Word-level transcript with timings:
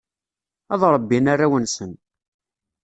Ad 0.73 0.81
rebbin 0.93 1.29
arraw-nsen. 1.33 1.91